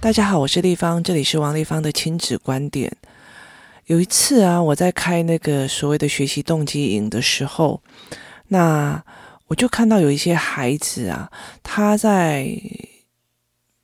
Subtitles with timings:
[0.00, 2.96] 大家好，我是丽芳，这里是王丽芳的亲子观点。
[3.86, 7.82] 有一次啊，我在开那个所谓的学习动机营的时候，
[8.48, 9.02] 那
[9.48, 11.30] 我就看到有一些孩子啊，
[11.62, 12.48] 他在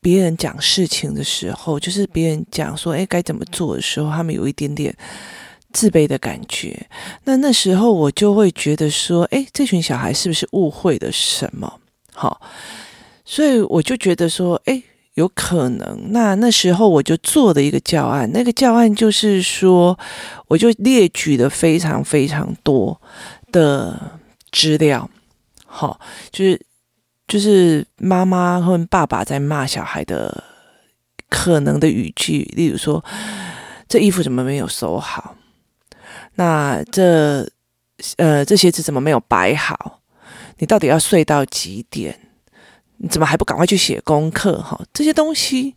[0.00, 4.96] 别人讲事情的时候，就是别人讲说，哎，该怎么做的时候，他们有一点点
[5.72, 6.88] 自卑的感觉。
[7.24, 11.80] 那那时候我就会觉得说，哎，这群小孩是不是误会了什么？
[12.14, 12.40] 好，
[13.26, 14.82] 所以我就觉得说，哎。
[15.16, 19.98] 有可能，那那时候我就做的一个教案，那个教案就是说，
[20.46, 23.00] 我就列举了非常非常多
[23.50, 23.98] 的
[24.52, 25.08] 资料，
[25.64, 25.98] 好，
[26.30, 26.60] 就是
[27.26, 30.44] 就是妈妈和爸爸在骂小孩的
[31.30, 33.02] 可能的语句，例如说，
[33.88, 35.34] 这衣服怎么没有收好？
[36.34, 37.48] 那这
[38.18, 40.02] 呃这鞋子怎么没有摆好？
[40.58, 42.25] 你到底要睡到几点？
[42.98, 44.60] 你怎么还不赶快去写功课？
[44.62, 45.74] 哈，这些东西，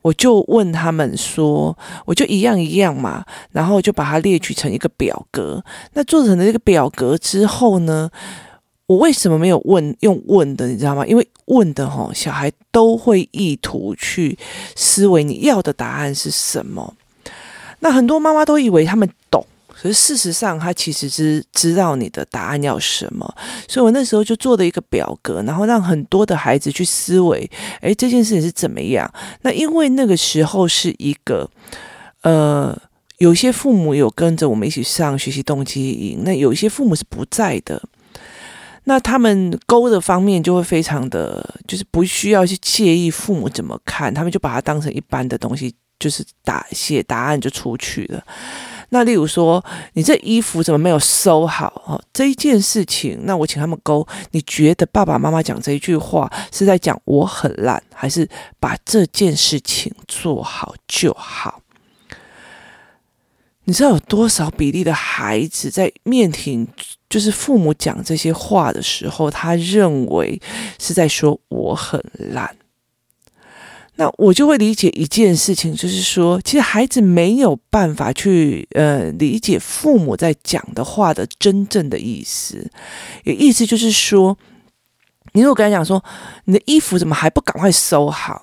[0.00, 1.76] 我就问他们说，
[2.06, 5.62] 我就一样一样嘛，然后就把它列举成一个表格。
[5.92, 8.10] 那做成了这个表格之后呢，
[8.86, 10.66] 我为什么没有问用问的？
[10.68, 11.06] 你知道吗？
[11.06, 14.38] 因为问的哈，小孩都会意图去
[14.74, 16.94] 思维你要的答案是什么。
[17.80, 19.44] 那很多妈妈都以为他们懂。
[19.82, 23.34] 可是事实上，他其实是知道你的答案要什么，
[23.66, 29.12] 所以我那时候就做了一个表格，然后让很多的孩子去思维，诶，这件事情是怎么样？
[29.40, 31.50] 那因为那个时候是一个，
[32.22, 32.80] 呃，
[33.18, 37.82] 有些父母有跟着我们一起上学习动机营，那有一些父母是不在的，
[38.84, 48.24] 那他们勾的方面就会非常的，就是不需要去介意父母怎么看，他们就把它当成一般的东西，就是打写答案就出去了。
[48.94, 51.82] 那例如说，你这衣服怎么没有收好？
[51.86, 54.06] 哦，这一件事情，那我请他们勾。
[54.32, 58.28] 你觉得爸爸妈妈讲这一句话是在讲我很烂，还是
[58.60, 61.62] 把这件事情做好就好？
[63.64, 66.68] 你知道有多少比例的孩子在面听，
[67.08, 70.38] 就是父母讲这些话的时候，他认为
[70.78, 72.54] 是在说我很烂？
[73.96, 82.70] 那我就会理解一件事情，就是说，其实孩子没有办法去呃理解父母在讲的话的真正的意思。
[83.24, 84.36] 也意思就是说，
[85.32, 86.02] 你如果跟他讲说，
[86.44, 88.42] 你的衣服怎么还不赶快收好？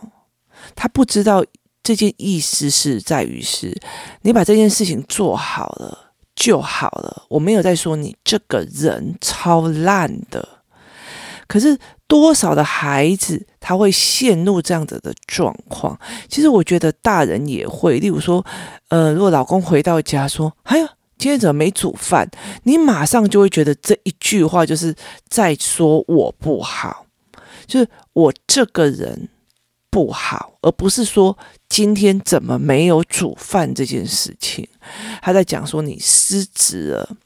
[0.76, 1.44] 他不知道
[1.82, 3.76] 这件意思是在于是，
[4.22, 7.26] 你把这件事情做好了就好了。
[7.30, 10.48] 我没有在说你这个人超烂的，
[11.48, 11.78] 可是。
[12.10, 16.00] 多少的孩子他会陷入这样子的状况？
[16.28, 18.00] 其实我觉得大人也会。
[18.00, 18.46] 例如说，
[18.88, 22.30] 呃，如果老公回到家说：“哎呀，今天怎么没煮饭？”
[22.64, 24.96] 你马上就会觉得这一句话就是
[25.28, 27.06] 在说我不好，
[27.66, 29.30] 就是我这个人
[29.90, 31.38] 不好，而不是说
[31.68, 34.68] 今天怎么没有煮饭这件事情。
[35.22, 37.18] 他在讲说你失职了。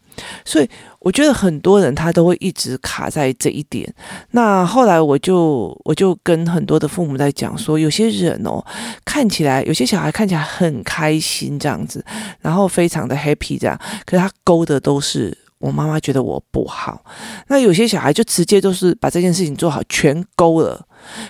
[0.45, 0.69] 所以
[0.99, 3.91] 我觉得很多人他都会一直卡在这一点。
[4.31, 8.63] 那后来我就我就跟很多的父母在讲说，有些人哦，
[9.05, 12.03] 看起来有些小孩看起来很开心这样子，
[12.41, 17.03] 然后非常的 happy 这样，可是他勾的都是我妈妈觉得我不好。
[17.47, 20.85] 那有些小孩就直接都是把这件事情做好，全勾了。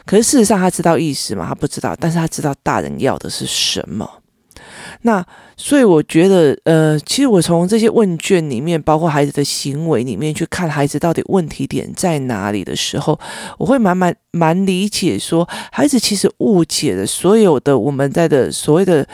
[0.06, 1.46] 可是事实上他知道意思吗？
[1.48, 4.08] 他不知道，但是他知道大人要的是什么。
[5.06, 5.26] 那
[5.58, 13.20] 所以我觉得，呃，其实我从这些问卷里面，包括孩子的行为里面去看孩子到底问题点在哪里的时候，
[13.58, 19.06] 我会蛮蛮蛮理解说，孩子其实误解了所有的我们在的所谓的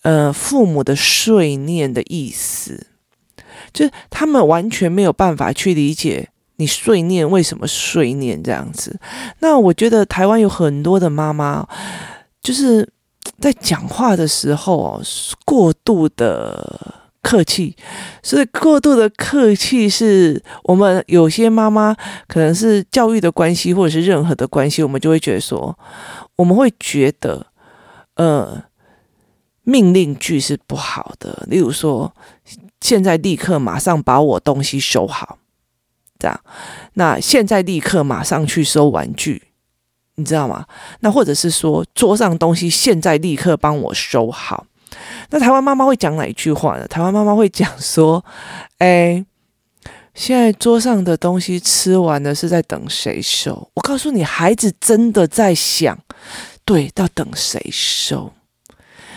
[0.00, 2.86] 呃父母的碎念的意思，
[3.74, 8.98] 就他们完全没有办法去理解你碎念为什么碎念这样子。
[9.40, 11.68] 那我觉得台湾有很多的妈妈，
[12.42, 12.88] 就是。
[13.40, 15.02] 在讲话的时候哦，
[15.44, 17.76] 过度的客气，
[18.22, 21.94] 所以过度的客气是我们有些妈妈
[22.26, 25.78] 可能是教育的关系，或者是任何的关系，我们就会觉得说，
[26.36, 27.46] 我们会觉得，
[28.14, 28.64] 呃，
[29.62, 31.44] 命令句是不好的。
[31.48, 32.14] 例如说，
[32.80, 35.38] 现在立刻马上把我东西收好，
[36.18, 36.40] 这样，
[36.94, 39.42] 那现在立刻马上去收玩具。
[40.18, 40.66] 你知道吗？
[40.98, 44.66] 那或者是说，桌上东西现在立刻帮我收好。
[45.30, 46.88] 那台湾妈妈会讲哪一句话呢？
[46.88, 48.24] 台湾妈妈会讲说
[48.78, 49.24] ：“哎，
[50.12, 55.96] 现在桌上的东西吃完了，是在等谁收？”我告诉你，孩子真的在想，
[56.64, 58.32] 对，要等谁收？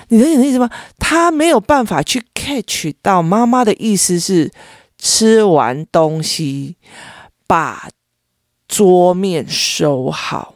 [0.09, 0.69] 你能理解意思吗？
[0.99, 4.51] 他没有办法去 catch 到妈妈的意思是
[4.99, 6.75] 吃完东西
[7.47, 7.89] 把
[8.67, 10.53] 桌面收好。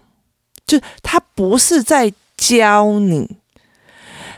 [0.65, 3.37] 就他不是在教你，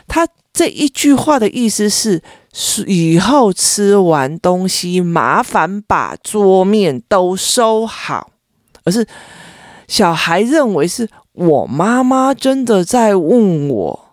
[0.06, 2.22] 他这一句话的意思是，
[2.86, 8.30] 以后吃完东西，麻烦把桌面都收好，
[8.84, 9.06] 而是
[9.86, 14.04] 小孩认为是我妈妈真的在问我。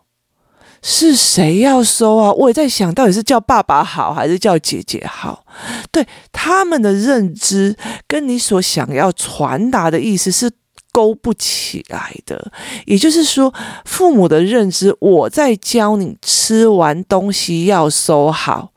[0.88, 2.32] 是谁要收啊？
[2.34, 5.44] 我也在想到底是叫爸爸好还是叫姐姐好？
[5.92, 7.76] 对，他们的认知
[8.08, 10.52] 跟你所想要传达的意思是
[10.96, 12.50] 勾不起来的。
[12.86, 13.54] 也就是说，
[13.84, 18.72] 父母的认知，我在教你吃完东西要收好，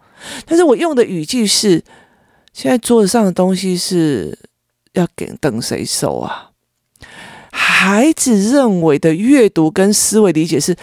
[0.45, 1.85] 但是我用的语句是：
[2.53, 4.37] 现在桌子上的东西是
[4.95, 6.51] 要给等谁收啊？
[7.53, 10.77] 孩子认为的阅读跟思维理解是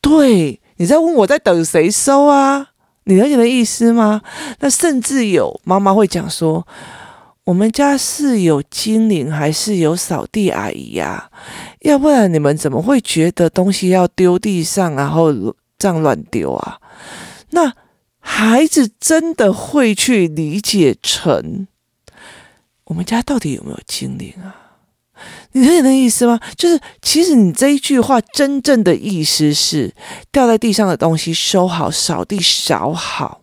[0.00, 0.60] 对。
[0.76, 2.68] 你在问我在等谁收啊？
[3.04, 4.22] 你了解的意思吗？
[4.60, 6.64] 那甚至有妈妈会讲说，
[7.46, 11.30] 我们家是有精灵还是有扫地阿姨呀？
[11.82, 15.32] 要不然你们怎么会觉得东西要丢地上，然后
[15.78, 16.78] 这样乱丢啊？
[17.50, 17.72] 那
[18.18, 21.68] 孩子真的会去理解成，
[22.86, 24.82] 我们家到底有没有精灵啊？
[25.52, 26.40] 你理解那意思吗？
[26.56, 29.94] 就是其实你这一句话真正的意思是
[30.32, 33.42] 掉在地上的东西收好，扫地扫好。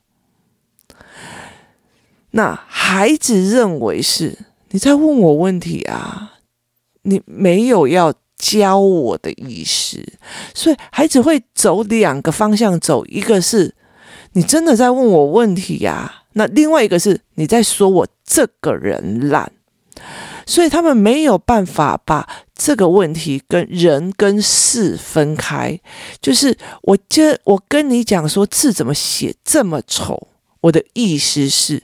[2.35, 4.37] 那孩子认为是
[4.69, 6.33] 你在问我问题啊，
[7.03, 10.03] 你没有要教我的意思，
[10.53, 13.73] 所以孩子会走两个方向走，一个是
[14.33, 19.51] 你真的在问我问题呀，那另外一个是你在说我这个人懒。
[20.45, 25.79] 所以他们没有办法把这个问题跟人跟事分开。
[26.19, 30.27] 就是我跟我跟你讲说字怎么写这么丑，
[30.59, 31.81] 我的意思是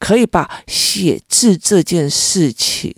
[0.00, 2.92] 可以把写字这件事情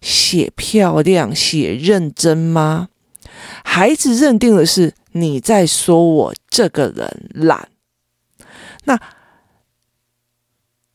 [0.00, 2.88] 写漂亮、写认真吗？
[3.64, 7.68] 孩子认定的是你在说我这个人懒，
[8.84, 9.00] 那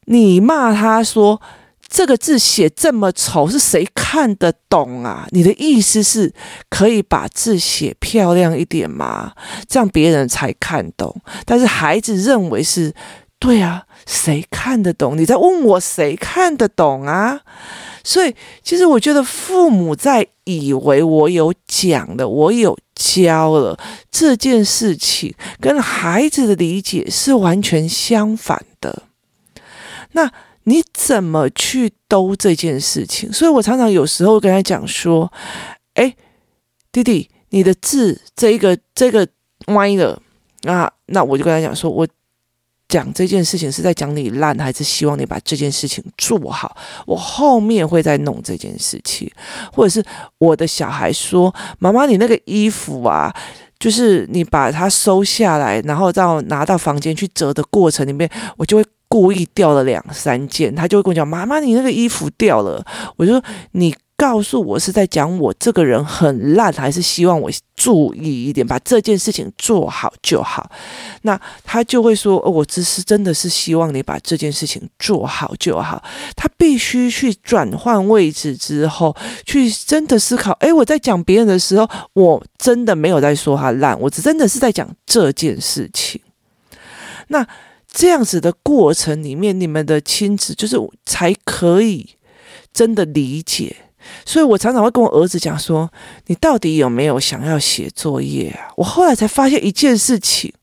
[0.06, 1.42] 你骂他说。
[1.90, 5.26] 这个字写这么丑，是谁看得懂啊？
[5.32, 6.34] 你的意思是
[6.70, 9.32] 可以把字写漂亮一点吗？
[9.70, 11.16] 这样别人才看懂。
[11.46, 12.94] 但是孩子认为是
[13.40, 15.16] 对啊，谁看得懂？
[15.16, 17.42] 你在问我谁看得懂啊？
[18.04, 18.34] 所以
[18.64, 23.78] 其实我觉得父母在以为我有讲了，我有教了
[24.10, 29.04] 这件事情，跟孩子的理解是完全相反的。
[30.14, 30.32] 那。
[30.70, 33.32] 你怎么去兜这件事情？
[33.32, 35.32] 所以我常常有时候跟他讲说
[35.96, 36.14] ：“哎，
[36.92, 39.26] 弟弟，你的字这个这个
[39.68, 40.22] 歪了
[40.64, 42.06] 啊。”那我就跟他讲说：“我
[42.88, 46.76] 讲这件事情是在讲你烂，还是希望你把这件事情做好？
[47.06, 49.30] 我后面会再弄这件事情，
[49.72, 50.04] 或者是
[50.38, 53.34] 我的小孩说：‘妈妈，你那个衣服啊，
[53.80, 62.86] 就是你把它收下来，然后到拿到房间去折的过程里面，我就会。’”故意掉了两三件，他就会跟我讲：“妈妈，你那个衣服掉了。”
[63.16, 63.42] 我就说
[63.72, 70.72] ：“你告诉我是在讲我这个人很烂，还是希望我注意一点，把这件事情做好就好？”
[71.22, 76.04] 那他就会说：“哦，我只是真的是希望你把这件事情做好就好。”
[76.36, 79.16] 他必须去转换位置之后，
[79.46, 86.20] 去真的思考：“诶，我在讲别人的时候，我真的没有在说他烂，我只真的是在讲这件事情。”
[87.30, 87.48] 那。
[87.90, 92.08] 这样子的过程里面，你们的亲子就是才可以
[92.72, 93.76] 真的理解。
[94.26, 95.90] 所以我常常会跟我儿子讲说
[96.28, 100.54] ：“你到底有没有想要写作业啊？”我后来才发现一件事情，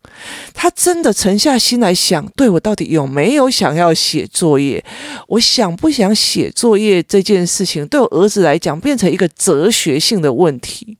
[0.53, 4.85] 他真的沉下心来想，对我到底有没有想要写作业？
[5.29, 10.97] 我想不想写作业这件事情，对我儿子来讲变成一个哲学性的问题。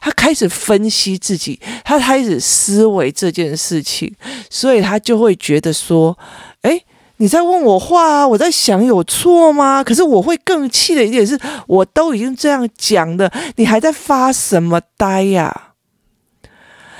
[0.00, 4.10] 他开始分析自己，他开始思维这件事情，
[4.48, 6.16] 所以他就会觉得说
[6.62, 6.82] ：“诶，
[7.20, 9.84] 你在问我话啊，我在想有错吗？
[9.84, 15.74] 可是我会更气的一点是，我都已经这样讲了，你还在发什么呆呀？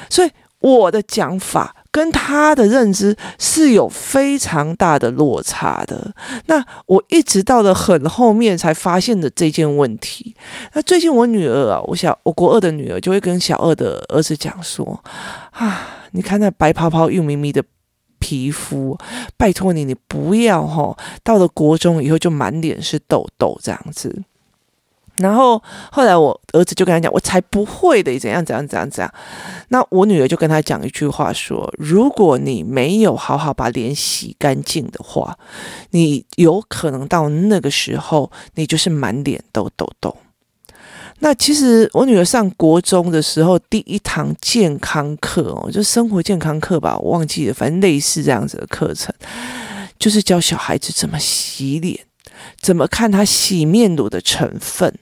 [0.09, 6.15] 所以我的讲法。”跟他的认知是有非常大的落差的。
[6.47, 10.37] 那我一直到了很后面才发现的这件问题。
[10.73, 15.03] 那最近我女儿啊，我小我国二的女儿就会跟小二的儿子讲说
[15.51, 15.81] ：“啊，
[16.13, 17.61] 你看那白泡泡、又咪咪的
[18.21, 18.97] 皮肤，
[19.37, 24.23] 拜托你，你不要齁，到了国中以后就满脸是痘痘这样子。”
[25.19, 25.63] 然后
[25.93, 29.15] 后来我儿子就跟他讲，我才不会的，怎样怎样怎样怎样。
[29.69, 35.37] 那我女儿就跟他讲一句话说：如果你没有好好把脸洗干净的话，
[35.91, 40.17] 你有可能到那个时候，你就是满脸都痘痘。
[41.21, 49.15] 那其实我女儿上国中的时候，第一堂健康课哦，就生活健康课吧，我忘记了，反正类似这样子的课程，
[49.99, 51.99] 就是教小孩子怎么洗脸，
[52.61, 54.95] 怎么看他洗面乳的成分。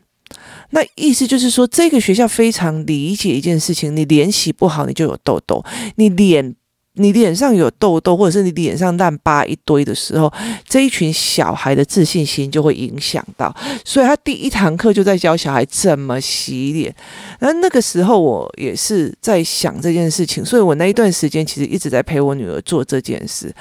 [0.70, 5.64] 那意思就是说，这个学校非常理解一件事情：你脸洗不好，你就有痘痘；
[5.96, 6.54] 你脸。
[6.98, 10.32] 你脸上有痘痘，或者是你脸上烂疤一堆的时候，
[10.68, 13.54] 这一群小孩的自信心就会影响到。
[13.84, 16.94] 所以他第一堂课就在教小孩怎么洗脸。
[17.40, 23.54] 那那个时候我也是在想这件事情，所以我那一段时间其实一直在陪我女儿做这件事。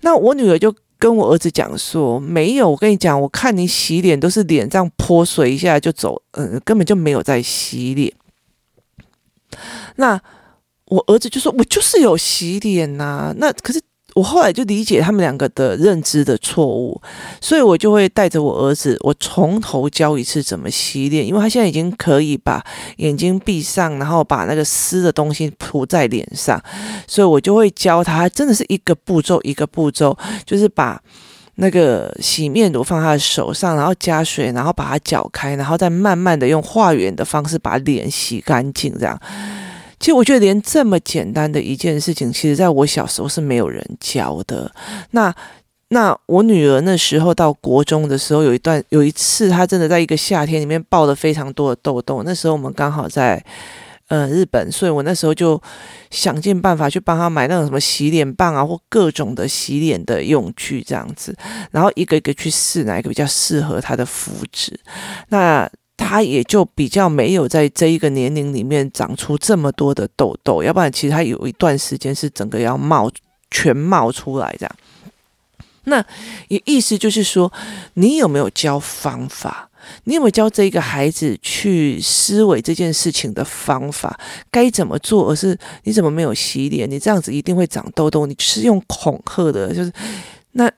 [0.00, 8.12] 那我女儿就跟我儿子讲说：“没有，我跟你讲，我看你洗脸都是脸这样泼水一下就走，嗯，根本就没有在洗脸。”
[9.96, 10.20] 那。
[10.92, 13.80] 我儿子就说：“我就是有洗脸呐。”那可是
[14.14, 17.00] 我后来就理解他们两个的认知的错误，
[17.40, 22.62] 所以我就会带着我儿子，我从头教一次怎么洗脸，因为他现在已经可以把
[22.98, 26.62] 眼睛闭上，然后把那个湿的东西涂在脸上，
[27.08, 31.00] 所以我就会教他，真的是一个步骤一个步骤，就是把
[31.54, 39.18] 那个洗面乳放他的手上，然后加水，然后把它搅开，然后再慢慢的用画圆的方式把脸洗干净，这样。
[40.02, 44.68] 其实我觉得，连这么简单的一件事情，其实在我小时候是没有人教的。
[45.12, 45.32] 那
[45.90, 52.24] 那我女儿那时候到国中的时候，有一段有一次，她真的在一个夏天里面爆了非常多的痘痘。
[52.24, 53.40] 那时候我们刚好在
[54.08, 55.62] 呃日本，所以我那时候就
[56.10, 61.32] 想尽办法去帮她买那种什么洗脸棒啊，或各种的洗脸的用具这样子，
[61.70, 64.76] 然后一个一个去试哪一个比较适合她的肤质。
[65.28, 65.70] 那
[66.12, 73.10] 他也就比较没有在这一个年龄里面长出这么多的痘痘，要不然其实他有一段时间是整个要冒
[73.50, 74.76] 全冒出来这样。
[75.84, 76.04] 那
[76.48, 77.50] 也意思就是说，
[77.94, 79.70] 你有没有教方法？
[80.04, 84.20] 你有没有教这一个孩子去思维这件事情的方法？
[84.50, 85.30] 该怎么做？
[85.30, 86.90] 而是你怎么没有洗脸？
[86.90, 88.26] 你这样子一定会长痘痘。
[88.26, 89.90] 你是用恐吓的，就是
[90.50, 90.70] 那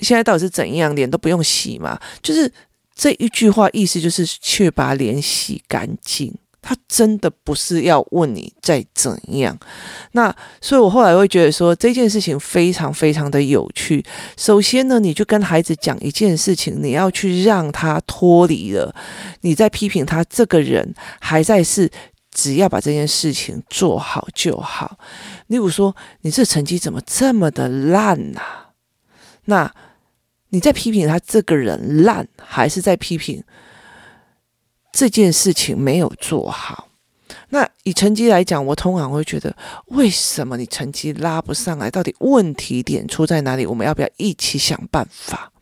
[0.00, 0.92] 现在到底是怎样？
[0.96, 2.00] 脸都不用洗嘛？
[2.20, 2.52] 就是。
[2.96, 9.56] 这一句话意思就是去把脸洗干净，他真的不是要问你再怎样。
[10.12, 14.02] 那所以我后来会觉得说这件事情非常非常的有趣。
[14.38, 18.94] 首先呢，你就跟孩子讲一件事情，你要去让他脱离了
[19.42, 21.90] 你在批评他这个人，还在是
[22.32, 24.98] 只要把这件事情做好就好。
[25.48, 28.40] 例如说，你这成绩怎么这么的烂呐？
[29.44, 29.70] 那。
[30.50, 33.42] 你在批评他这个人烂，还是在批评
[34.92, 36.88] 这件事情没有做好？
[37.50, 39.54] 那以成绩来讲，我通常会觉得，
[39.86, 41.90] 为什么你成绩拉不上来？
[41.90, 43.66] 到底问题点出在哪里？
[43.66, 45.52] 我们要不要一起想办法？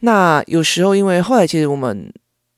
[0.00, 2.12] 那有时候，因为后来其实我们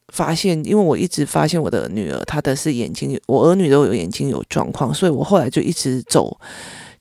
[0.09, 6.39] 发现，因为我一直发现我的女儿她的是眼睛，我儿女都有眼睛有状况，所以我后来就一直走，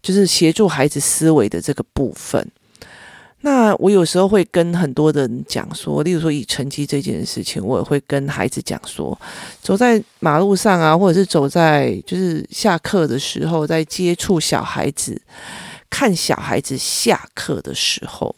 [0.01, 2.49] 就是协助孩子思维的这个部分。
[3.41, 9.17] 那我有时候会跟很多人讲说，例如说以成绩这件事情，我也会跟孩子讲说，
[9.61, 15.21] 走在马路上啊，或者是走在就是下课的时候，在接触小孩子，
[15.89, 18.35] 看小孩子下课的时候，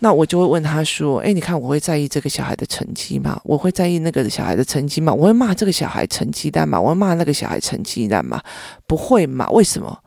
[0.00, 3.40] 那我就会问他说：“诶，你看我会在意这个小孩的成绩吗？
[3.44, 5.10] 我会在意那个小孩的成绩吗？
[5.10, 6.78] 我会骂这个小孩成绩烂吗？
[6.78, 8.42] 我会骂那个小孩成绩烂吗？
[8.86, 9.48] 不会嘛？
[9.50, 9.98] 为什么？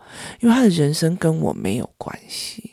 [0.41, 2.69] 因为他的人生跟我没有关系。”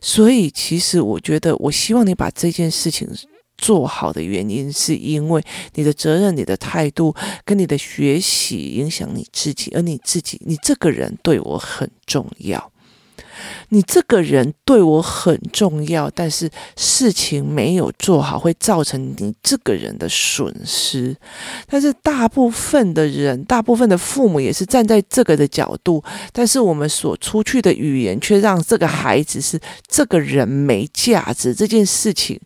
[0.00, 3.08] 所以，其实我觉得，我希望你把这件事情
[3.56, 5.42] 做好的原因，是因为
[5.74, 7.14] 你的责任、你的态度
[7.44, 12.72] 跟你的学习影响你自己，而你自己，你这个人对我很重要。
[13.70, 21.16] 你这个人对我很重要，但是事情没有做好，会造成你这个人的损失。
[21.66, 32.40] 但是大部分的人，大部分的父母也是站在这个的角度，但是我们所出去的语言却让这个孩子是这个人没价值，这件事情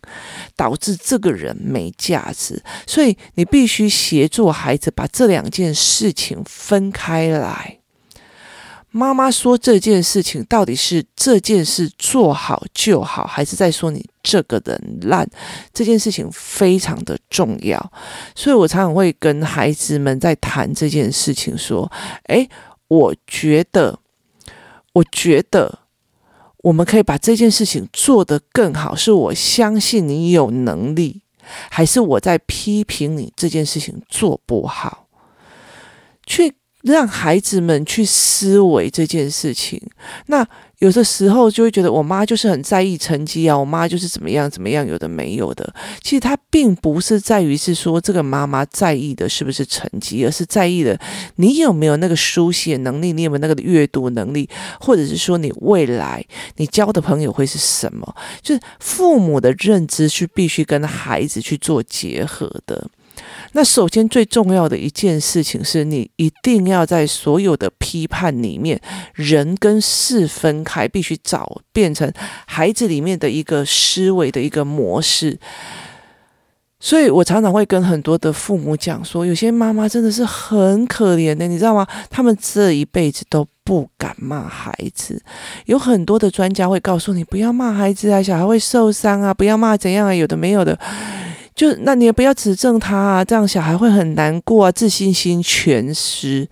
[0.55, 2.61] 导致这个人没价值。
[2.85, 7.82] 所以你必须协助孩子把这两件事情分开来。
[8.95, 15.27] 妈妈说这件事情到底是这件事做好就好，还是在说你这个人烂？
[15.73, 17.91] 这件事情非常的重要，
[18.35, 21.91] 所以我常常会跟孩子们在谈这件事情，说
[22.29, 22.47] ：“诶，
[22.87, 23.97] 我觉得，
[24.93, 25.79] 我觉得
[26.57, 31.23] 我们可以把这件事情做得更好，是我相信你有能力，
[31.71, 35.07] 还是我在批评你这件事情做不好？”
[36.27, 36.53] 去。
[36.83, 39.81] 让孩子们去思维这件事情。
[40.27, 40.45] 那
[40.79, 45.73] 有的时候就会觉得我妈就是很在意成绩啊，我妈就是怎么样怎么样，有的没有的。
[46.01, 50.99] 其实她并不是在于是说这个妈妈在意的是不是成绩，而是在意的
[51.37, 54.49] 你有没有那个书写能力，你有没有那个阅读能力，
[54.81, 56.25] 或者是说你未来
[56.57, 58.13] 你交的朋友会是什么？
[58.41, 62.89] 就是父母的认知是必须跟孩子去做结合的。
[63.53, 68.79] 那首先最重要的一件事情是你一定要在所有的批判里面，
[69.13, 72.11] 人跟事分开，必须找变成
[72.45, 75.39] 孩子里面的一个思维的一个模式。
[76.79, 81.87] 所以我常常会跟很多的父母讲说，有些妈妈真的是很可怜的，你知道吗？
[82.09, 85.21] 他们这一辈子都不敢骂孩子。
[85.65, 90.77] 有很多的专家会告诉你，不要骂孩子啊，小孩会受伤啊，不要骂怎样啊，有的没有的。
[91.55, 96.47] 就那你也不要指正他啊，这样小孩会很难过啊，自信心全失。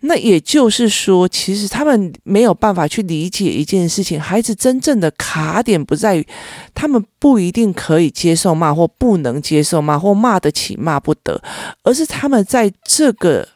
[0.00, 4.20] 那也就是说，其实他们没有办法去理解一件事情。
[4.20, 6.24] 孩子真正的卡点不在于
[6.72, 11.42] 他们不一定可以接受骂，或不能接受骂，或骂得起骂不得，
[11.82, 13.48] 而是他们在这个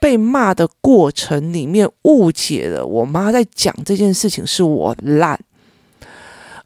[0.00, 5.38] 被骂的过程里面误解了我妈在讲这件事情是我烂，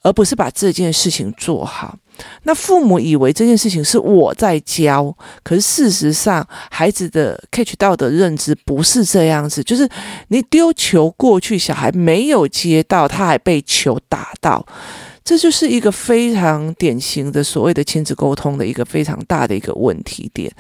[0.03, 1.99] 而不是把这件事情做好。
[2.45, 9.89] 那父母以为这件事情是我在教，可是事实上，孩子的 catch 到的认知不是这样子，就是
[10.29, 14.65] 你丢球过去，小孩没有接到，他还被球打到，
[15.25, 20.51] 这就是一个非常典型的所谓的亲子沟通的一个非常大的一个问题点。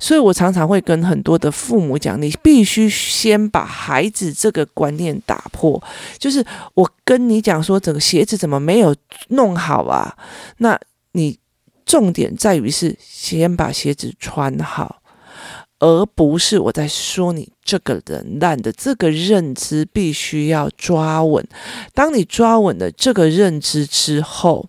[0.00, 5.82] 所以我常常会跟很多的父母讲，你必须先把孩子这个观念打破，
[6.18, 6.44] 就是
[6.74, 8.94] 我跟你讲说，整个鞋子怎么没有
[9.28, 10.16] 弄好啊？
[10.58, 10.78] 那
[11.16, 11.38] 你
[11.86, 15.00] 重点在于是先把鞋子穿好，
[15.78, 21.46] 而不是我在说你这个人烂的这个认知必须要抓稳。
[21.92, 24.68] 当你抓稳了这个认知之后，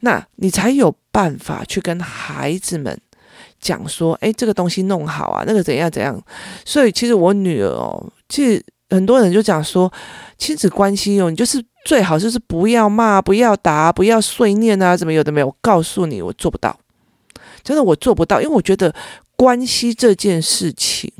[0.00, 2.98] 那你才有办法去跟孩子们
[3.60, 6.18] 讲说：“诶，这个东西弄好啊，那个怎样怎样。”
[6.64, 9.92] 所以其实我女儿哦，其实很多人就讲说
[10.38, 11.62] 亲子关系哦，你就是。
[11.84, 15.46] 最好就是不要骂，不要打，不要碎念啊，怎么有的没有？
[15.46, 16.78] 我告诉你，我做不到，
[17.64, 18.94] 真的我做不到，因为我觉得
[19.34, 21.10] 关系这件事情，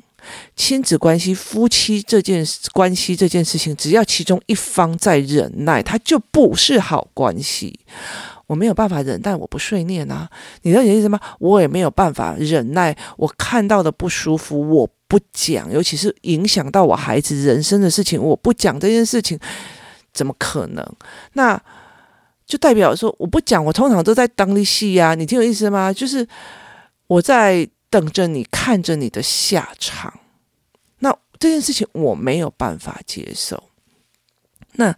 [0.54, 7.80] 亲子关系、夫妻这件关系这件事情，只要其中一方在忍耐，它就不是好关系。
[8.46, 10.28] 我没有办法忍耐，我不碎念啊，
[10.62, 11.18] 你了解意思吗？
[11.38, 19.38] 我也没有办法忍耐，我看到的不舒服，我不讲，尤其是影响到我孩子人生的事情，我不讲这件事情。
[20.12, 20.84] 怎么可能？
[21.34, 21.60] 那
[22.46, 25.14] 就代表说我不讲，我通常都在当利戏呀。
[25.14, 25.92] 你听我意思吗？
[25.92, 26.26] 就是
[27.06, 30.20] 我在等着你，看着你的下场。
[30.98, 33.62] 那这件事情我没有办法接受。
[34.72, 34.94] 那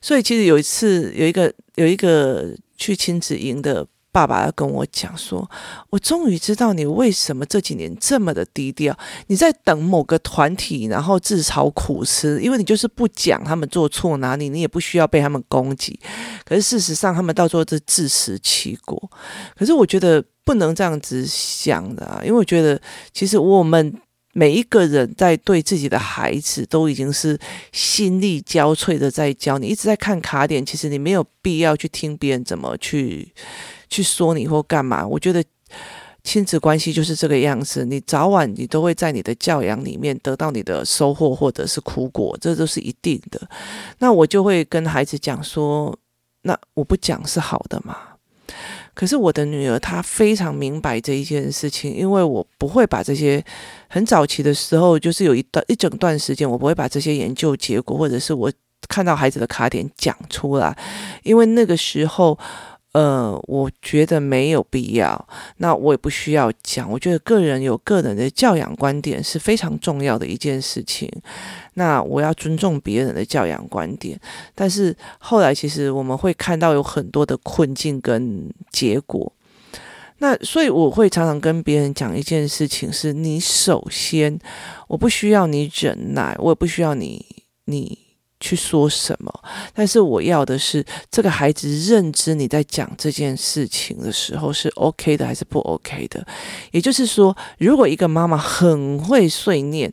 [0.00, 3.86] 所以其实有一次，有一个有一个去亲子营的。
[4.12, 5.48] 爸爸要跟我讲说，
[5.88, 8.96] 我终于知道你为什么这几年这么的低调。
[9.28, 15.98] 你在等某个团体，然后自嘲苦吃，因为你就是不讲他们做错哪里，你也不需要被他们攻击。
[16.44, 19.10] 可是事实上，他们到最后是自食其果。
[19.56, 22.80] 可是我觉得不能这样子想的啊，因为我觉得
[23.12, 23.94] 其实我们
[24.32, 27.38] 每一个人在对自己的孩子都已经是
[27.70, 29.58] 心力交瘁的在教。
[29.58, 33.32] 你一直在看卡点，其实你没有必要去听别人怎么去。
[33.90, 35.06] 去说你或干嘛？
[35.06, 35.44] 我觉得
[36.22, 43.40] 亲子关系就是这个样子，你早晚你都会在你的教养里面得到你的收获或者是苦果，这都是一定的。
[43.98, 45.98] 那我就会跟孩子讲说，
[46.42, 47.96] 那我不讲是好的嘛？
[48.92, 53.42] 可是我的女儿她非常明白这一件事情，因为我不会把这些
[53.88, 58.52] 很早期的时候，就是有一段一整段时间，我不会把这些研究结果或者是我
[58.88, 60.76] 看到孩子的卡点讲出来，
[61.22, 62.38] 因为那个时候。
[62.92, 66.90] 呃，我觉得没有必要，那我也不需要讲。
[66.90, 71.08] 我觉得个人有个人的教养观点是非常重要的一件事情。
[71.74, 74.18] 那我要尊重别人的教养观点，
[74.56, 79.32] 但是后来其实我们会看到有很多的困境跟结果。
[80.18, 84.36] 那所以我会常常跟别人讲一件事情：是你首先，
[84.88, 87.24] 我不需要你忍耐，我也不需要你
[87.66, 88.09] 你。
[88.40, 89.32] 去说什么？
[89.74, 96.26] 但是我要的是这个孩子认知你在讲这件事情的时候是 OK 的还是不 OK 的。
[96.72, 99.92] 也就是说，如果一个妈妈很会碎念，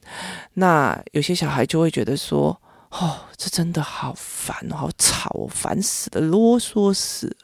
[0.56, 7.36] 那有些小孩就会觉得说：“哦，这真的好烦，好吵，烦死了，啰嗦死。”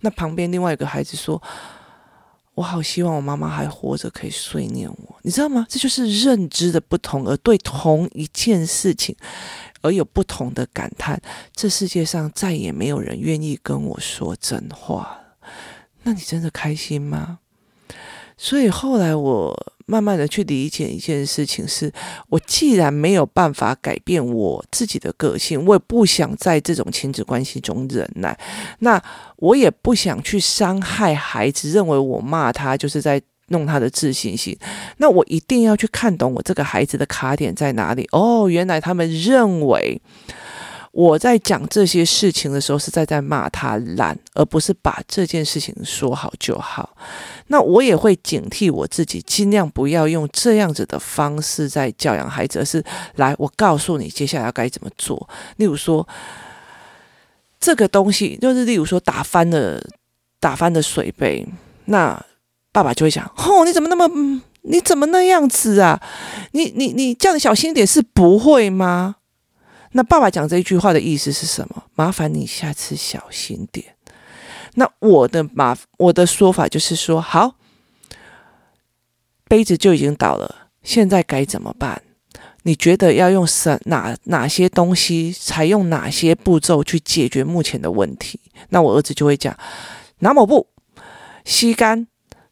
[0.00, 1.40] 那旁边另外一个孩子说
[2.54, 5.64] ：“我好希望我妈妈还活着，可以碎念我，你知道吗？
[5.68, 9.14] 这就是认知的不同，而对同一件事情
[9.80, 11.20] 而有不同的感叹。
[11.54, 15.18] 这世界上再也没有人愿意跟我说真话，
[16.02, 17.38] 那你真的开心吗？
[18.36, 21.92] 所以后来我慢慢的去理解一件事情是，是
[22.28, 28.38] 我既然没有办法改变我自己的个性，我也不想在这种亲子关系中忍耐，
[28.78, 29.02] 那
[29.38, 34.56] 我也不想去伤害孩子，认为我骂他就是在弄他的自信心，
[34.96, 38.08] 那我一定要去看懂我这个孩子的卡点在哪里。
[38.12, 40.00] 哦，原来他们认为。
[40.90, 46.96] 我在讲这些事情的时候，是在在骂他懒，而不是把这件事情说好就好。
[47.48, 52.82] 那我也会警惕我自己，尽量不要用这样子的方式在教养孩子，而是
[53.14, 55.28] 来，我告诉你接下来要该怎么做。
[55.58, 56.08] 例如说，
[57.60, 59.80] 这个东西就是，例如说打翻了
[60.40, 61.46] 打翻的水杯，
[61.84, 62.20] 那
[62.72, 66.00] 爸爸就会想：哦，你怎么那么，你怎么那样子啊？
[66.52, 69.16] 你你你叫你小心点，是不会吗？
[69.92, 71.84] 那爸爸讲这一句话的意思是什么？
[71.94, 73.94] 麻烦你下次小心点。
[74.74, 77.54] 那我的麻我的说法就是说，好，
[79.48, 82.02] 杯子就已经倒了，现在该怎么办？
[82.64, 88.38] 你觉得要用什哪哪些东西，采用哪些步骤去解决目前的问题？
[88.68, 89.56] 那我儿子就会讲，
[90.18, 90.68] 拿抹布
[91.44, 92.06] 吸干，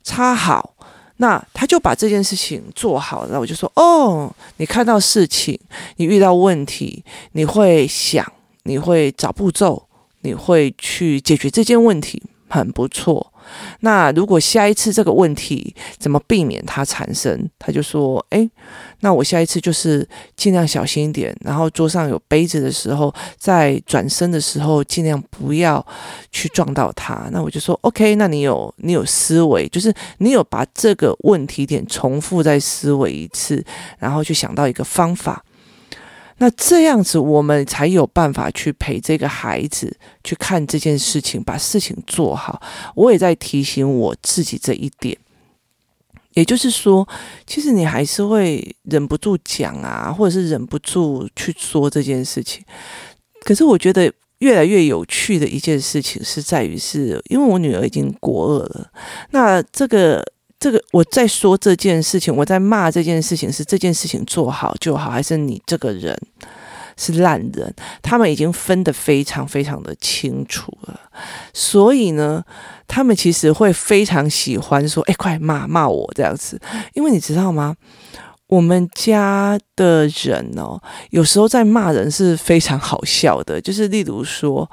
[0.07, 0.73] 插好。
[1.19, 5.59] 那他就把这件事情做好了，那我就说哦，你看到事情，
[5.97, 8.31] 你遇到问题，你会想，
[8.65, 9.89] 你会找步骤，
[10.21, 13.33] 你会去解决这件问题，很不错。
[13.81, 17.49] 那如果下一次这个问题怎么避免它产生？
[17.59, 18.49] 他就说：“诶，
[19.01, 20.07] 那我下一次就是
[20.37, 25.85] 尽量小心一点，然后桌上有杯子的时候，在转身的时候尽量不要
[26.31, 33.65] 去撞到它。”那我就说：“OK，那你有你有思维，就是你有把这个问题点重复再思维一次，
[33.99, 35.45] 然后去想到一个方法。”
[36.39, 42.61] 那这样子，我们才有办法去陪这个孩子去看这件事情，把事情做好。
[42.95, 45.17] 我也在提醒我自己这一点，
[46.35, 47.09] 也就是说，
[47.47, 52.63] 其实你还是会忍不住讲啊，或者是忍不住去说这件事情。
[53.41, 58.91] 可是我觉得越来越有趣的一件事情是在于，是因为我女儿已经国二了，
[59.31, 60.23] 那这个。
[60.59, 66.19] 这个我在说这件事情，我在骂这件事情，是这件事情做好就好，还是你这个人
[66.97, 67.75] 是烂人？
[68.03, 70.99] 他们已经分得非常非常的清楚了，
[71.53, 72.43] 所以呢，
[72.89, 76.59] 他们其实会非常喜欢说：“哎，快骂骂我这样子。”
[76.95, 77.77] 因为你知道吗？
[78.47, 84.71] 我们家的人哦，有时候在骂人是非常好笑的，就是例如说，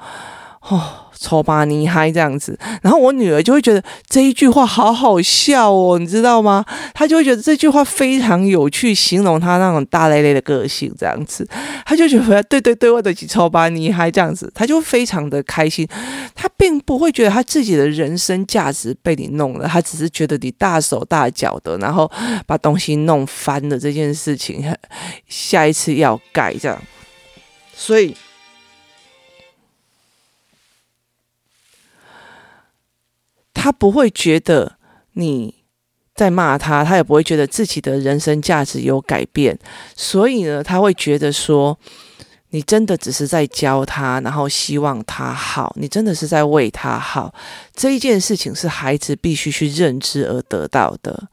[0.62, 1.03] 哦。
[1.24, 6.62] 丑吧你还这样子，然后我女儿就会觉得这一句话好好笑哦，你知道吗？
[6.92, 11.48] 她就会觉得这句话非常有趣，形容她那种大咧咧的个性这样子，
[11.86, 15.88] 她就觉得对对对，我的丑吧你还这样子，她就非常的开心。
[16.34, 22.10] 她并不会觉得她自己的人生价值被你弄了，她只是觉得你大手大脚的，然后
[22.46, 24.62] 把东西弄翻了这件事情，
[25.28, 26.78] 下一次要改这样，
[27.74, 28.14] 所以。
[33.64, 34.76] 他不会觉得
[35.14, 35.54] 你
[36.14, 39.58] 在骂他，他也不会觉得自己的人生价值有改变，
[39.96, 41.78] 所以呢，他会觉得说，
[42.50, 47.34] 你真的只是在教他，然后希望他好，你真的是在为他好。
[47.74, 51.28] 这一件事情是孩子必须去认知而得到的，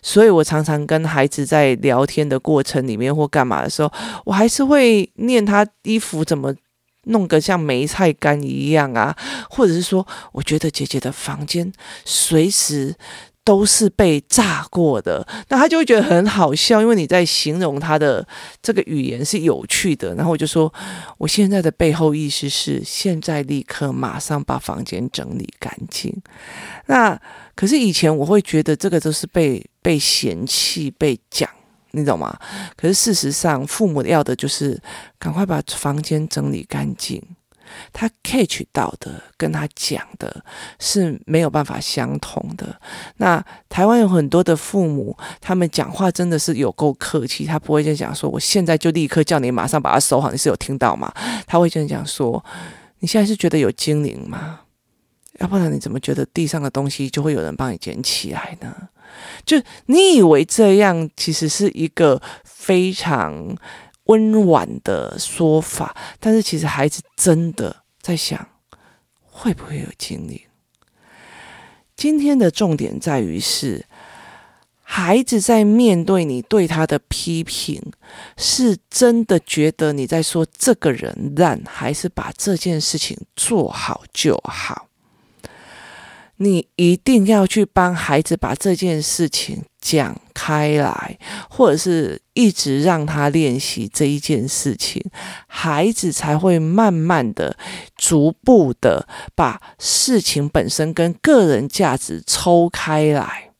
[0.00, 3.92] 所以我常常跟孩子在聊天的过程里面或干嘛的时候，
[4.24, 6.54] 我还是会念他衣服怎么。
[7.06, 9.16] 弄个像梅菜干一样啊，
[9.50, 11.72] 或者是说，我觉得姐姐的房间
[12.04, 12.94] 随时
[13.44, 18.26] 都是被炸过的，那他就会觉得很好笑，因为你在形容他的
[18.62, 20.14] 这个语言是有趣的。
[20.14, 20.72] 然后我就说，
[21.18, 26.14] 我现在的背后意思是，现在立刻马上把房间整理干净。
[26.86, 27.20] 那
[27.54, 31.48] 可是以前我会觉得这个都是被被嫌弃、被讲。
[31.94, 32.36] 你懂吗？
[32.76, 34.80] 可是事实上，父母要的就是
[35.18, 37.22] 赶快把房间整理干净。
[37.92, 40.44] 他 catch 到的跟他讲的
[40.78, 42.78] 是没有办法相同的。
[43.16, 51.12] 那台湾有很多的父母，他们讲话真的是有够客气，他不会这样讲说：“我现在就立刻叫你马上把它收好。”你是有听到吗？
[51.46, 52.44] 他会这样讲说
[53.00, 54.60] ：“你现在是觉得有精灵吗？
[55.40, 58.88] 要不然你怎么觉得地上的东西就会有人帮你捡起来呢？”
[59.46, 63.56] 就你以为这样其实是一个非常
[64.04, 68.48] 温婉的说法，但是其实孩子真的在想，
[69.22, 70.40] 会不会有精灵？
[71.96, 73.86] 今天的重点在于是，
[74.82, 77.80] 孩子在面对你对他的批评，
[78.36, 84.88] 是真的觉得你在说这个人烂，还是把这件事情做好就好？
[86.36, 91.18] 你一定要去帮孩子把这件事情讲开来，
[91.48, 95.02] 或者是一直让他练习这一件事情，
[95.46, 97.56] 孩子才会慢慢的、
[97.96, 103.50] 逐步的把事情本身跟个人价值抽开来。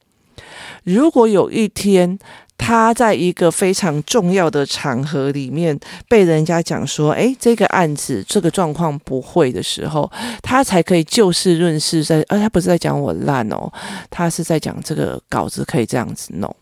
[0.82, 2.18] 如果有一天，
[2.66, 13.70] 他在一个非常重要的场合里面被人家讲说：“诶，这个案子这个状况不会的时候，他才可以就事论事在，而他不是在讲我烂哦，
[14.09, 16.57] 他是在讲这个稿子可以这样子弄。”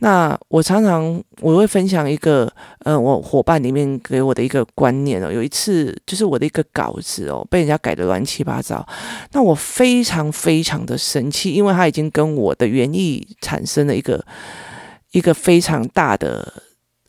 [0.00, 5.30] 那我常常我会分享一个，呃，我伙伴里面给我的一个观念哦。
[5.30, 8.84] 有一次就是我的一个稿子哦，被人家改得乱七八糟，
[9.30, 14.24] 那我非常非常的生气，因为他已经跟我的原意产生了一个。
[15.12, 16.52] 一个非常大的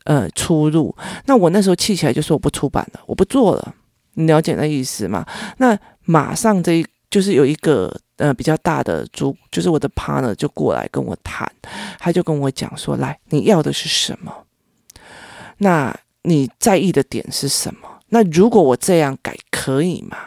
[0.04, 0.94] 呃出入，
[1.26, 3.74] 那我那时候气起来就说我不出版了，我不做了，
[4.14, 5.26] 你了解那意思吗？
[5.58, 11.50] 那马上这一就是有一个呃比较大的主，就是我的 partner 就过来跟我谈，
[11.98, 14.44] 他就跟我讲说，来，你要的是什么？
[15.58, 18.00] 那你在意的点是什么？
[18.08, 20.18] 那如果我这样改可以吗？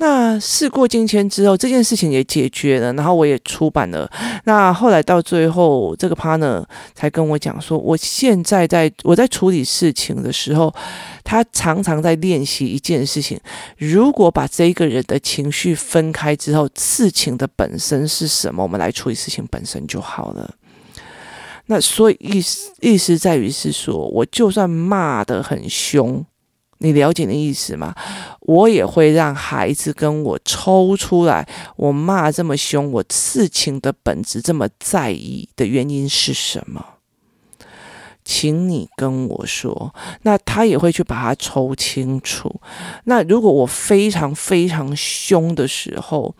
[0.00, 4.08] 那事过境迁之后，这件事情也解决了，然后我也出版了。
[4.44, 10.72] 那后来到最后，这个 partner 才跟我讲说，我现在在我在处理事情的时候，
[11.24, 13.40] 他常常在练习一件事情：
[13.76, 20.54] 如果把这一个人的情绪分开之后，事情的本身是什么，我们来处理事情本身就好了。
[21.66, 26.24] 那所以意思意思在于是说，我就算骂得很凶。
[26.78, 27.94] 你了解的意思吗？
[28.40, 36.84] 我也会让孩子跟我抽出来，我骂这么凶，我事情的本质这么在意的原因是什么？
[38.24, 39.94] 请你跟我说。
[40.22, 42.60] 那他也会去把它抽清楚。
[43.04, 46.34] 那如果我非常非常凶的时候，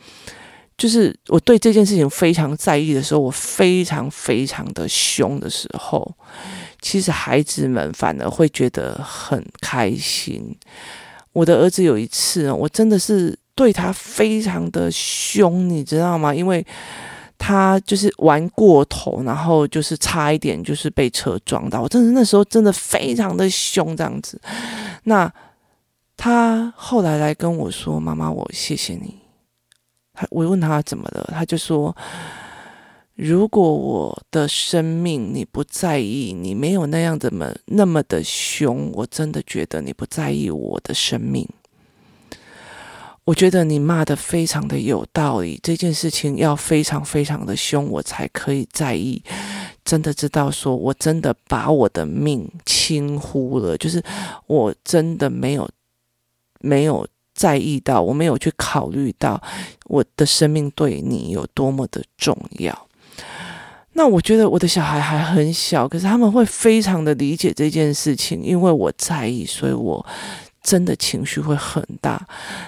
[0.77, 6.15] 就是我对这件事情非常在意的时候，我非常非常的凶的时候。
[6.81, 10.57] 其实孩子们反而会觉得很开心。
[11.33, 16.35] 我的儿子有一次，我真的是对他非常的凶，你知道吗？
[16.35, 16.65] 因为
[17.37, 21.83] 他就是玩过头，然后就是差一点就是被车撞到。
[21.83, 24.41] 我真的那时候真的非常的凶，这样子。
[25.05, 25.33] 那
[26.17, 29.19] 他后来来跟我说：“妈妈，我谢谢你。”
[30.15, 31.95] 他我问他怎么了，他就说。
[33.19, 41.45] 如果我的生命你不在意，你没有那样怎么那么的凶，我真的觉得你不在意我的生命。
[43.25, 49.21] 我觉得你骂得非常的有道理，这件事情要非常非常的凶，我才可以在意。
[49.85, 54.01] 真的知道说，我真的把我的命轻忽了，就是
[54.47, 55.69] 我真的没有
[56.61, 57.05] 没有
[57.35, 59.43] 在意到，我没有去考虑到
[59.87, 62.88] 我的生命对你有多么的重要。
[63.99, 70.07] 那我觉得我的小孩还很小，可是他们会非常的理解这件事情，因为我在意，所以我
[70.63, 72.25] 真的情绪会很大。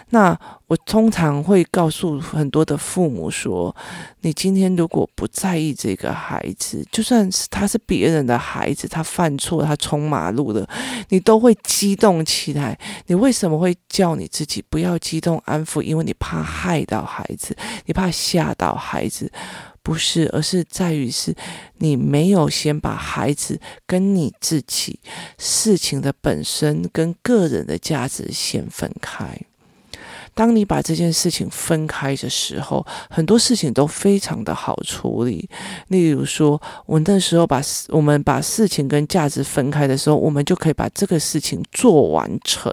[0.08, 3.74] 那我通常会告诉很多的父母说：
[4.22, 10.68] 你今天如果不在意这个孩子，就算是他是别人的孩子，他犯错，他冲马路了，
[11.10, 12.76] 你都会激动起来。
[13.06, 15.80] 你为什么会叫你自己不要激动、安抚？
[15.80, 19.30] 因为你怕害到孩子，你怕吓到孩子。
[19.90, 21.34] 不是，而是在于是，
[21.78, 25.00] 你没有先把孩子跟你自己
[25.36, 29.36] 事情的本身跟个人的价值先分开。
[30.32, 35.50] 当你把这件事情分开的时候，很多事情都非常的好处理。
[35.88, 42.72] 例如说，我那时候把我们把事情跟价值分开的时候，我们就可以把这个事情做完成。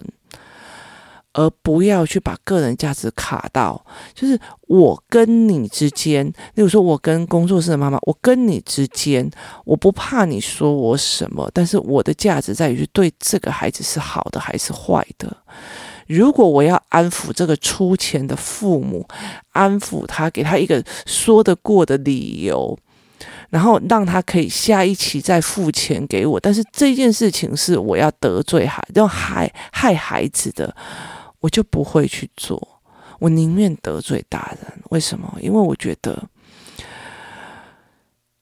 [1.38, 3.80] 而不要去把个人价值卡到，
[4.16, 9.30] 就是我跟你之间，例如说，我跟工作室的妈妈，我跟你之间，
[9.64, 15.38] 我不怕你说我什么，但是我的价值在于对这个孩子是好的还是坏的。
[16.08, 19.08] 如果我要安抚这个出钱的父母，
[19.52, 22.76] 安抚他，给他一个说得过的理由，
[23.52, 30.76] 然后让他可以下一期再付钱给我，但是这件事情是我要得罪孩，要害害孩子的。
[31.40, 32.82] 我就不会去做，
[33.20, 34.82] 我宁愿得罪大人。
[34.90, 35.38] 为什么？
[35.42, 36.30] 因为我觉得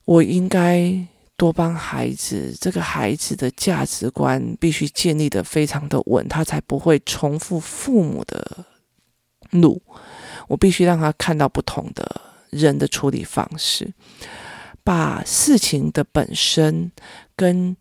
[0.05, 1.05] 我应该
[1.35, 8.65] 多帮孩子，这个孩子的价值观必须建立得非常的稳，他才不会重复父母的
[9.49, 9.81] 路。
[10.47, 13.93] 我必须让他看到不同的人的处理方式，
[14.83, 16.91] 把事情的本身
[17.35, 17.75] 跟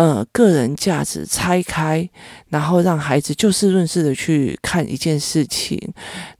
[0.00, 2.08] 呃个人价值拆开，
[2.48, 5.78] 然后让孩子就事论事的去看一件事情。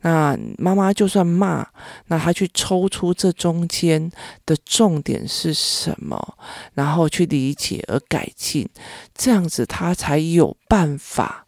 [0.01, 1.67] 那妈妈就算骂，
[2.07, 4.11] 那他去抽出这中间
[4.47, 6.39] 的重点是什么，
[6.73, 8.67] 然后去理解而改进，
[9.15, 11.45] 这样子他才有办法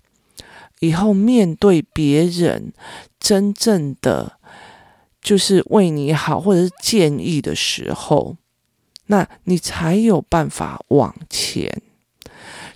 [0.80, 2.74] 以后面对别人
[3.18, 4.38] 真正的。
[5.22, 8.36] 就是为你好，或者是建议的时候，
[9.06, 11.80] 那你才有办法往前，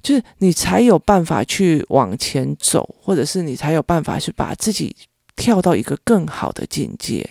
[0.07, 4.95] 就是你才有办法去往前走，或者是你才有办法去把自己
[5.35, 7.29] 跳到一个更好的境界。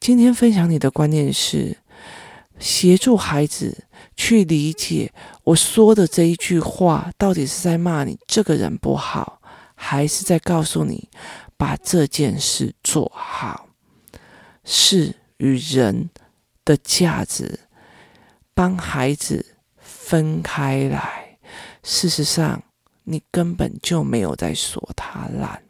[0.00, 1.76] 今天分享你的观念是，
[2.58, 3.84] 协助孩子
[4.16, 5.12] 去理解
[5.44, 9.42] 我说的这一句话，到底是在骂你这个人不好，
[9.74, 11.10] 还是在告诉你
[11.58, 13.68] 把这件事做好。
[14.64, 16.08] 事与人
[16.64, 17.60] 的价值，
[18.54, 19.44] 帮孩子
[19.76, 21.29] 分开来。
[21.82, 22.62] 事实上，
[23.04, 25.62] 你根本就没有在说他烂，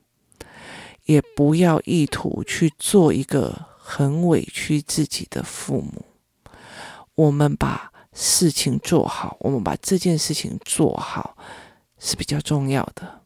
[1.04, 6.04] 也不要意图去做一个很委屈自己的父母。
[7.14, 11.36] 我们把事情做好，我们把这件事情做好
[11.98, 13.20] 是比较重要的。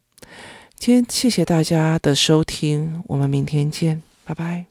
[0.77, 4.66] 今天谢谢大家的收听，我们明天见，拜拜。